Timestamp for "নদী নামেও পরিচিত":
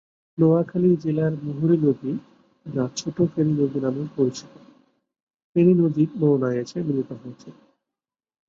3.53-4.51